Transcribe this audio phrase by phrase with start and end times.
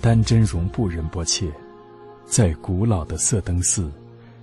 [0.00, 1.50] 丹真容布仁波切，
[2.24, 3.90] 在古老的色灯寺，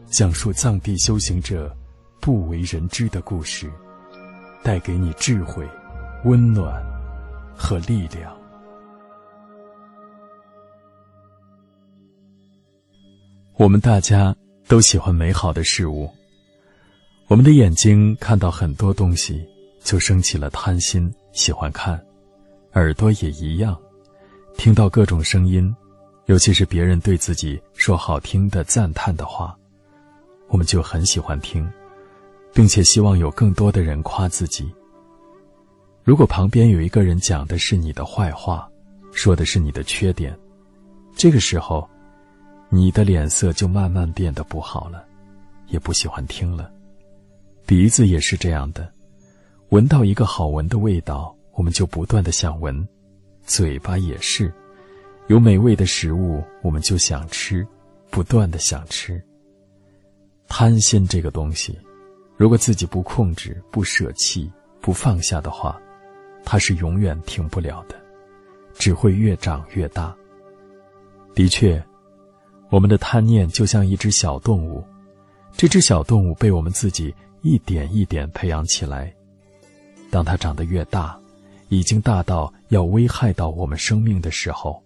[0.07, 1.73] 讲述藏地修行者
[2.19, 3.71] 不为人知的故事，
[4.61, 5.67] 带给你智慧、
[6.25, 6.83] 温暖
[7.55, 8.35] 和力量。
[13.55, 14.35] 我们大家
[14.67, 16.09] 都喜欢美好的事物，
[17.27, 19.47] 我们的眼睛看到很多东西，
[19.81, 21.97] 就升起了贪心，喜欢看；
[22.73, 23.79] 耳朵也一样。
[24.57, 25.75] 听到各种声音，
[26.25, 29.57] 尤其是别人对自己说好听的赞叹的话，
[30.47, 31.69] 我们就很喜欢听，
[32.53, 34.73] 并且希望有更多的人夸自己。
[36.03, 38.69] 如果旁边有一个人讲的是你的坏话，
[39.11, 40.37] 说的是你的缺点，
[41.15, 41.89] 这个时候，
[42.69, 45.03] 你的脸色就慢慢变得不好了，
[45.67, 46.71] 也不喜欢听了。
[47.65, 48.91] 鼻子也是这样的，
[49.69, 52.87] 闻到一个好闻的味道，我们就不断的想闻。
[53.45, 54.51] 嘴巴也是，
[55.27, 57.67] 有美味的食物，我们就想吃，
[58.09, 59.21] 不断的想吃。
[60.47, 61.77] 贪心这个东西，
[62.37, 65.79] 如果自己不控制、不舍弃、不放下的话，
[66.45, 67.95] 它是永远停不了的，
[68.75, 70.15] 只会越长越大。
[71.35, 71.83] 的确，
[72.69, 74.83] 我们的贪念就像一只小动物，
[75.51, 79.13] 这只小动物被我们自己一点一点培养起来，
[80.09, 81.19] 当它长得越大。
[81.77, 84.81] 已经大到要危害到我们生命的时候，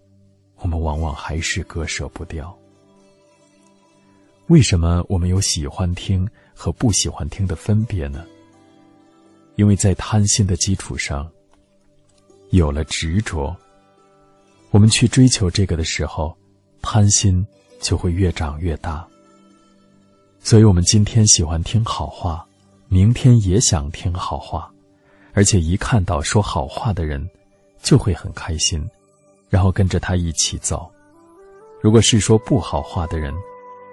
[0.56, 2.56] 我们往往还是割舍不掉。
[4.46, 8.24] 为什么我们有喜欢听和不喜欢听的分别呢？
[9.56, 11.30] 因为在贪心的基础上，
[12.50, 13.54] 有了执着，
[14.70, 16.34] 我们去追求这个的时候，
[16.80, 17.46] 贪心
[17.80, 19.06] 就会越长越大。
[20.40, 22.46] 所以，我们今天喜欢听好话，
[22.88, 24.72] 明天也想听好话。
[25.38, 27.24] 而且一看到说好话的人，
[27.80, 28.84] 就会很开心，
[29.48, 30.90] 然后跟着他一起走。
[31.80, 33.32] 如果是说不好话的人，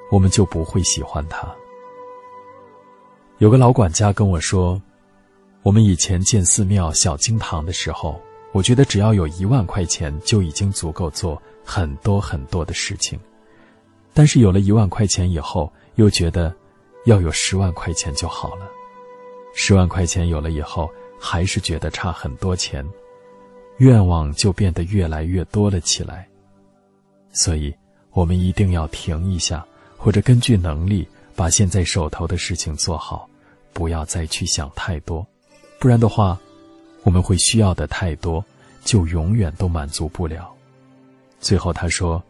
[0.09, 1.47] 我们就不会喜欢他。
[3.37, 4.81] 有个老管家跟我说，
[5.61, 8.19] 我们以前建寺庙、小经堂的时候，
[8.51, 13.19] 我觉得只要有一万块钱就已经足够做很多很多的事情，
[14.15, 16.51] 但是有了一万块钱以后，又觉得
[17.05, 18.67] 要有十万块钱就好了。
[19.53, 20.89] 十万块钱有了以后。
[21.27, 22.85] 还是觉得差很多钱，
[23.77, 26.27] 愿望就变得越来越多了起来。
[27.31, 27.73] 所以，
[28.11, 29.65] 我们一定要停一下，
[29.97, 33.27] 或者根据能力把现在手头的事情做好，
[33.73, 35.25] 不要再去想太多，
[35.79, 36.39] 不然的话，
[37.01, 38.45] 我们会需要的太多，
[38.83, 40.53] 就永远都满足不了。
[41.39, 42.21] 最后他说：“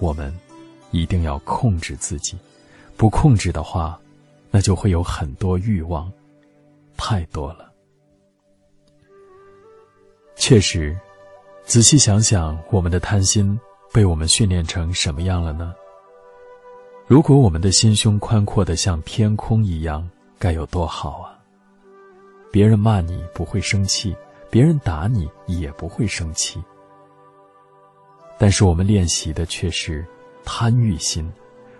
[0.00, 0.34] 我们
[0.90, 2.38] 一定要控制自己，
[2.96, 4.00] 不控制的话，
[4.50, 6.10] 那就会有很多欲望，
[6.96, 7.68] 太多了。”
[10.44, 10.98] 确实，
[11.64, 13.56] 仔细想想，我们的贪心
[13.92, 15.72] 被我们训练成什么样了呢？
[17.06, 20.10] 如果我们的心胸宽阔的像天空一样，
[20.40, 21.38] 该有多好啊！
[22.50, 24.16] 别人骂你不会生气，
[24.50, 26.60] 别人打你也不会生气。
[28.36, 30.04] 但是我们练习的却是
[30.44, 31.32] 贪欲心，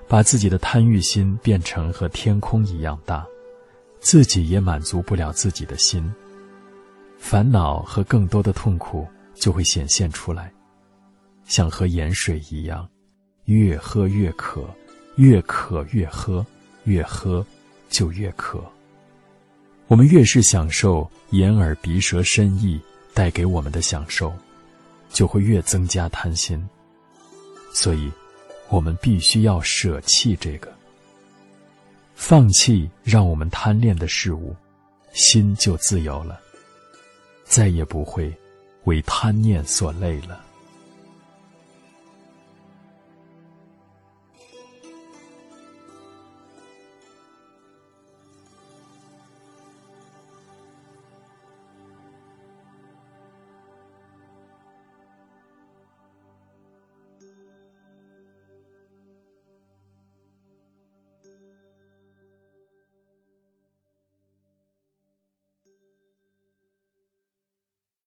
[0.06, 3.26] 把自己的贪欲心变成和天空一样大，
[3.98, 6.14] 自己也满足不了自己的心。
[7.24, 10.52] 烦恼和更多的痛苦就会显现出来，
[11.46, 12.86] 像喝盐水一样，
[13.44, 14.68] 越喝越渴，
[15.14, 16.44] 越渴越喝，
[16.82, 17.46] 越喝
[17.88, 18.60] 就越渴。
[19.86, 22.78] 我们越是享受眼耳鼻舌身意
[23.14, 24.34] 带给我们的享受，
[25.08, 26.68] 就会越增加贪心。
[27.72, 28.10] 所以，
[28.68, 30.70] 我们必须要舍弃这个，
[32.16, 34.54] 放弃让我们贪恋的事物，
[35.12, 36.40] 心就自由了。
[37.52, 38.34] 再也不会
[38.84, 40.42] 为贪念所累了。